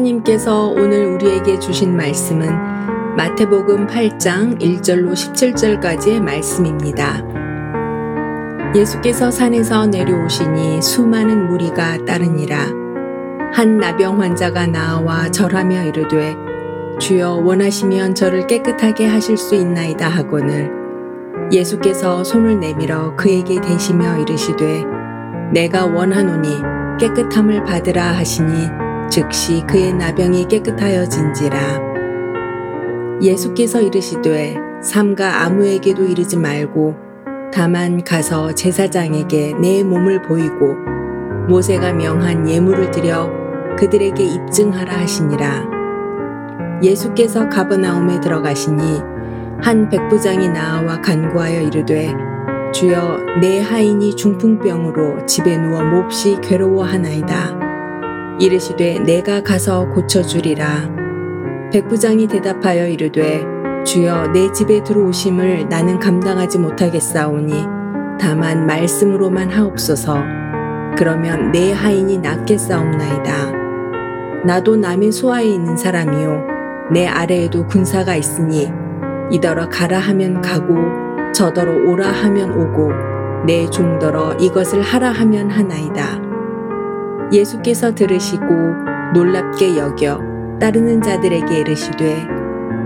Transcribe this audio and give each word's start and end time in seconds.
하나님께서 0.00 0.68
오늘 0.68 1.04
우리에게 1.06 1.58
주신 1.58 1.94
말씀은 1.96 2.48
마태복음 3.16 3.86
8장 3.86 4.58
1절로 4.58 5.12
17절까지의 5.12 6.20
말씀입니다. 6.20 7.22
예수께서 8.74 9.30
산에서 9.30 9.86
내려오시니 9.86 10.80
수많은 10.80 11.48
무리가 11.48 12.04
따르니라. 12.06 12.66
한 13.52 13.78
나병 13.78 14.20
환자가 14.22 14.66
나와 14.66 15.30
절하며 15.30 15.84
이르되 15.84 16.34
주여 16.98 17.42
원하시면 17.44 18.14
저를 18.14 18.46
깨끗하게 18.46 19.06
하실 19.06 19.36
수 19.36 19.54
있나이다 19.54 20.08
하거늘 20.08 20.70
예수께서 21.52 22.22
손을 22.22 22.60
내밀어 22.60 23.16
그에게 23.16 23.60
대시며 23.60 24.18
이르시되 24.18 24.84
내가 25.52 25.86
원하노니 25.86 26.48
깨끗함을 27.00 27.64
받으라 27.64 28.12
하시니 28.12 28.79
즉시 29.10 29.62
그의 29.66 29.92
나병이 29.92 30.46
깨끗하여진지라 30.46 31.58
예수께서 33.20 33.80
이르시되 33.80 34.56
삼가 34.80 35.42
아무에게도 35.42 36.04
이르지 36.04 36.36
말고 36.36 36.94
다만 37.52 38.04
가서 38.04 38.54
제사장에게 38.54 39.54
내 39.60 39.82
몸을 39.82 40.22
보이고 40.22 40.76
모세가 41.48 41.92
명한 41.92 42.48
예물을 42.48 42.92
드려 42.92 43.28
그들에게 43.76 44.22
입증하라 44.22 44.94
하시니라 45.00 45.80
예수께서 46.80 47.48
가버나움에 47.48 48.20
들어가시니 48.20 49.00
한 49.60 49.88
백부장이 49.88 50.48
나와 50.50 51.00
간구하여 51.00 51.62
이르되 51.62 52.14
주여 52.72 53.18
내 53.40 53.60
하인이 53.60 54.14
중풍병으로 54.14 55.26
집에 55.26 55.58
누워 55.58 55.82
몹시 55.82 56.38
괴로워하나이다. 56.40 57.59
이르시되 58.38 59.00
내가 59.00 59.42
가서 59.42 59.88
고쳐주리라. 59.88 61.70
백부장이 61.72 62.26
대답하여 62.26 62.86
이르되 62.86 63.44
주여 63.84 64.28
내 64.28 64.52
집에 64.52 64.82
들어오심을 64.82 65.68
나는 65.68 65.98
감당하지 65.98 66.58
못하겠사오니 66.58 67.52
다만 68.20 68.66
말씀으로만 68.66 69.50
하옵소서. 69.50 70.22
그러면 70.96 71.50
내 71.52 71.72
하인이 71.72 72.18
낫겠사옵나이다. 72.18 73.52
나도 74.44 74.76
남의 74.76 75.12
수하에 75.12 75.46
있는 75.46 75.76
사람이요 75.76 76.90
내 76.92 77.06
아래에도 77.06 77.66
군사가 77.66 78.16
있으니 78.16 78.70
이더러 79.30 79.68
가라 79.68 79.98
하면 79.98 80.40
가고 80.40 80.74
저더러 81.32 81.90
오라 81.90 82.08
하면 82.08 82.52
오고 82.52 82.90
내 83.46 83.68
종더러 83.70 84.34
이것을 84.34 84.82
하라 84.82 85.10
하면 85.12 85.50
하나이다. 85.50 86.29
예수께서 87.32 87.94
들으시고 87.94 88.44
놀랍게 89.14 89.76
여겨 89.76 90.20
따르는 90.60 91.00
자들에게 91.02 91.58
이르시되 91.60 92.26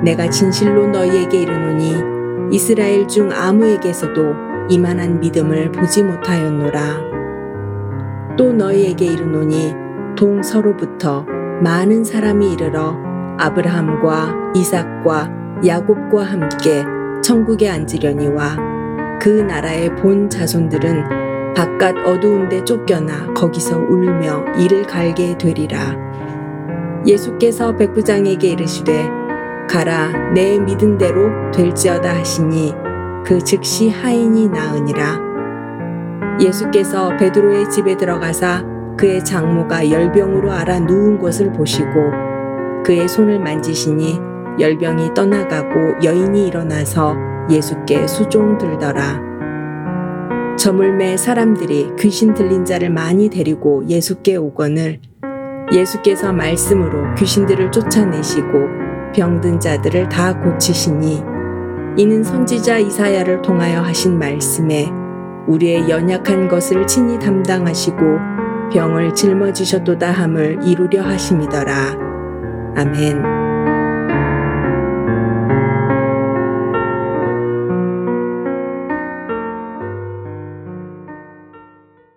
내가 0.02 0.28
진실로 0.28 0.86
너희에게 0.86 1.42
이르노니 1.42 2.54
이스라엘 2.54 3.08
중 3.08 3.32
아무에게서도 3.32 4.44
이만한 4.68 5.20
믿음을 5.20 5.72
보지 5.72 6.02
못하였노라. 6.02 7.14
또 8.36 8.52
너희에게 8.52 9.06
이르노니 9.06 9.74
동서로부터 10.16 11.24
많은 11.62 12.04
사람이 12.04 12.52
이르러 12.52 12.96
아브라함과 13.38 14.52
이삭과 14.54 15.30
야곱과 15.66 16.22
함께 16.22 16.84
천국에 17.22 17.68
앉으려니와 17.70 19.18
그 19.20 19.28
나라의 19.28 19.94
본 19.96 20.28
자손들은 20.28 21.23
바깥 21.54 21.96
어두운 22.04 22.48
데 22.48 22.64
쫓겨나 22.64 23.32
거기서 23.34 23.78
울며 23.78 24.44
이를 24.58 24.82
갈게 24.82 25.38
되리라. 25.38 25.96
예수께서 27.06 27.76
백부장에게 27.76 28.48
이르시되 28.48 29.08
가라 29.68 30.32
내 30.34 30.58
믿은 30.58 30.98
대로 30.98 31.30
될지어다 31.52 32.16
하시니 32.16 32.74
그 33.24 33.38
즉시 33.42 33.88
하인이 33.88 34.48
나으니라. 34.48 35.20
예수께서 36.40 37.16
베드로의 37.16 37.70
집에 37.70 37.96
들어가사 37.96 38.64
그의 38.96 39.24
장모가 39.24 39.90
열병으로 39.90 40.50
알아 40.50 40.80
누운 40.80 41.18
것을 41.18 41.52
보시고 41.52 41.90
그의 42.84 43.08
손을 43.08 43.38
만지시니 43.38 44.20
열병이 44.58 45.14
떠나가고 45.14 46.02
여인이 46.02 46.48
일어나서 46.48 47.16
예수께 47.50 48.06
수종 48.06 48.58
들더라. 48.58 49.33
저물매 50.56 51.16
사람들이 51.16 51.90
귀신 51.98 52.32
들린 52.32 52.64
자를 52.64 52.90
많이 52.90 53.28
데리고 53.28 53.86
예수께 53.86 54.36
오거늘 54.36 55.00
예수께서 55.72 56.32
말씀으로 56.32 57.14
귀신들을 57.14 57.72
쫓아내시고 57.72 58.52
병든 59.14 59.60
자들을 59.60 60.08
다 60.08 60.38
고치시니 60.40 61.22
이는 61.96 62.24
선지자 62.24 62.78
이사야를 62.78 63.42
통하여 63.42 63.80
하신 63.80 64.18
말씀에 64.18 64.90
우리의 65.46 65.88
연약한 65.88 66.48
것을 66.48 66.86
친히 66.86 67.18
담당하시고 67.18 67.98
병을 68.72 69.14
짊어지셨도다 69.14 70.10
함을 70.10 70.60
이루려 70.64 71.02
하심이더라. 71.02 71.98
아멘. 72.76 73.43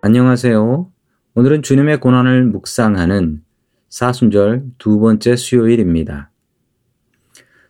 안녕하세요. 0.08 0.90
오늘은 1.34 1.60
주님의 1.60 2.00
고난을 2.00 2.46
묵상하는 2.46 3.42
사순절 3.90 4.64
두 4.78 5.00
번째 5.00 5.36
수요일입니다. 5.36 6.30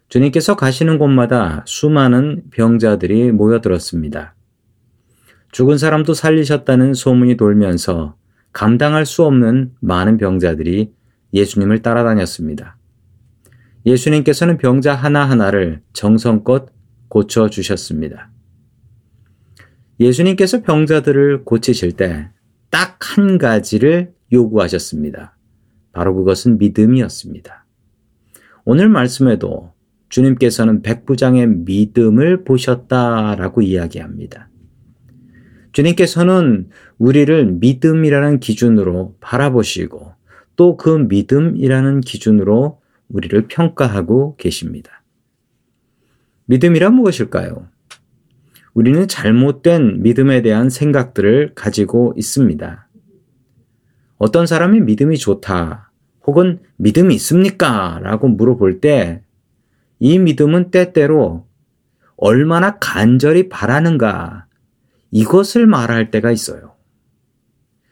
주님께서 0.09 0.55
가시는 0.55 0.99
곳마다 0.99 1.65
수많은 1.67 2.45
병자들이 2.53 3.33
모여들었습니다. 3.33 4.37
죽은 5.51 5.79
사람도 5.79 6.15
살리셨다는 6.15 6.95
소문이 6.95 7.37
돌면서 7.37 8.15
감당할 8.53 9.05
수 9.05 9.25
없는 9.25 9.73
많은 9.81 10.17
병자들이 10.17 10.93
예수님을 11.35 11.83
따라다녔습니다. 11.83 12.79
예수님께서는 13.85 14.59
병자 14.59 14.95
하나하나를 14.95 15.83
정성껏 15.93 16.69
고쳐주셨습니다. 17.09 18.31
예수님께서 20.01 20.63
병자들을 20.63 21.45
고치실 21.45 21.93
때 21.93 22.29
딱 22.71 22.99
한 23.01 23.39
가지를 23.39 24.13
요구하셨습니다. 24.33 25.37
바로 25.93 26.15
그것은 26.15 26.59
믿음이었습니다. 26.59 27.65
오늘 28.65 28.89
말씀에도 28.89 29.73
주님께서는 30.11 30.83
백부장의 30.83 31.47
믿음을 31.49 32.45
보셨다라고 32.45 33.63
이야기합니다. 33.63 34.51
주님께서는 35.73 36.69
우리를 36.99 37.47
믿음이라는 37.53 38.41
기준으로 38.41 39.17
바라보시고 39.21 40.13
또 40.57 40.77
그 40.77 40.91
믿음이라는 40.91 42.01
기준으로 42.01 42.81
우리를 43.09 43.47
평가하고 43.49 44.37
계십니다. 44.37 45.03
믿음이란 46.47 46.95
무엇일까요? 46.95 47.69
우리는 48.79 49.09
잘못된 49.09 50.03
믿음에 50.03 50.43
대한 50.43 50.71
생각들을 50.71 51.53
가지고 51.55 52.15
있습니다. 52.17 52.89
어떤 54.19 54.47
사람이 54.47 54.83
믿음이 54.83 55.19
좋다 55.19 55.91
혹은 56.27 56.61
믿음이 56.77 57.15
있습니까? 57.17 57.99
라고 58.03 58.29
물어볼 58.29 58.81
때 58.81 59.23
이 60.01 60.19
믿음은 60.19 60.71
때때로 60.71 61.47
얼마나 62.17 62.79
간절히 62.79 63.49
바라는가 63.49 64.47
이것을 65.11 65.67
말할 65.67 66.11
때가 66.11 66.31
있어요. 66.31 66.75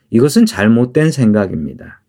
이것은 0.09 0.45
잘못된 0.45 1.11
생각입니다. 1.11 2.01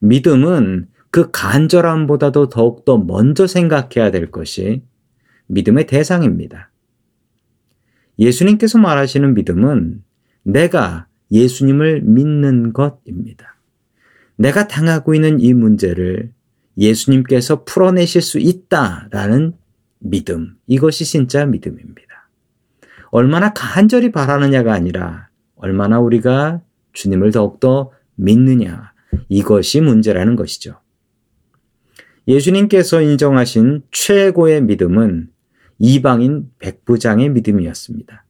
믿음은 0.00 0.88
그 1.10 1.30
간절함보다도 1.30 2.50
더욱더 2.50 2.98
먼저 2.98 3.46
생각해야 3.46 4.10
될 4.10 4.30
것이 4.30 4.82
믿음의 5.46 5.86
대상입니다. 5.86 6.70
예수님께서 8.18 8.78
말하시는 8.78 9.34
믿음은 9.34 10.02
내가 10.42 11.06
예수님을 11.30 12.02
믿는 12.02 12.72
것입니다. 12.72 13.56
내가 14.36 14.68
당하고 14.68 15.14
있는 15.14 15.40
이 15.40 15.52
문제를 15.52 16.32
예수님께서 16.76 17.64
풀어내실 17.64 18.20
수 18.20 18.38
있다라는 18.38 19.54
믿음. 20.00 20.56
이것이 20.66 21.04
진짜 21.04 21.46
믿음입니다. 21.46 22.28
얼마나 23.10 23.52
간절히 23.52 24.10
바라느냐가 24.10 24.74
아니라 24.74 25.28
얼마나 25.56 26.00
우리가 26.00 26.62
주님을 26.92 27.30
더욱더 27.30 27.92
믿느냐. 28.16 28.92
이것이 29.28 29.80
문제라는 29.80 30.36
것이죠. 30.36 30.80
예수님께서 32.26 33.02
인정하신 33.02 33.82
최고의 33.90 34.62
믿음은 34.62 35.28
이방인 35.78 36.50
백부장의 36.58 37.30
믿음이었습니다. 37.30 38.24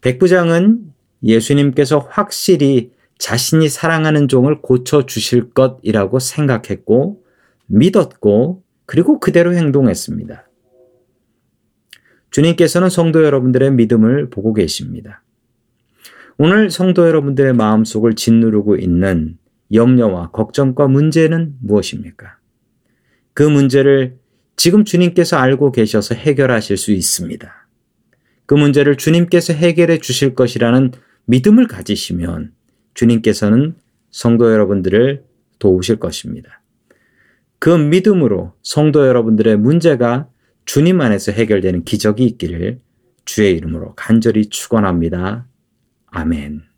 백부장은 0.00 0.92
예수님께서 1.22 1.98
확실히 1.98 2.92
자신이 3.18 3.68
사랑하는 3.68 4.28
종을 4.28 4.60
고쳐 4.60 5.06
주실 5.06 5.50
것이라고 5.50 6.18
생각했고 6.18 7.24
믿었고 7.66 8.62
그리고 8.86 9.18
그대로 9.18 9.54
행동했습니다. 9.54 10.48
주님께서는 12.30 12.90
성도 12.90 13.24
여러분들의 13.24 13.70
믿음을 13.72 14.28
보고 14.28 14.52
계십니다. 14.52 15.22
오늘 16.36 16.68
성도 16.68 17.06
여러분들의 17.06 17.52
마음속을 17.52 18.14
짓누르고 18.14 18.76
있는 18.76 19.38
염려와 19.72 20.32
걱정과 20.32 20.88
문제는 20.88 21.54
무엇입니까? 21.60 22.38
그 23.34 23.44
문제를 23.44 24.18
지금 24.56 24.84
주님께서 24.84 25.36
알고 25.36 25.72
계셔서 25.72 26.14
해결하실 26.14 26.76
수 26.76 26.92
있습니다. 26.92 27.68
그 28.46 28.54
문제를 28.54 28.96
주님께서 28.96 29.52
해결해 29.52 29.98
주실 29.98 30.34
것이라는 30.34 30.92
믿음을 31.26 31.66
가지시면 31.66 32.52
주님께서는 32.94 33.76
성도 34.10 34.52
여러분들을 34.52 35.24
도우실 35.58 35.96
것입니다. 35.96 36.62
그 37.58 37.70
믿음으로 37.70 38.52
성도 38.62 39.06
여러분들의 39.06 39.56
문제가 39.56 40.28
주님 40.66 41.00
안에서 41.00 41.32
해결되는 41.32 41.84
기적이 41.84 42.24
있기를 42.26 42.80
주의 43.24 43.56
이름으로 43.56 43.94
간절히 43.94 44.46
축원합니다. 44.46 45.46
아멘. 46.06 46.73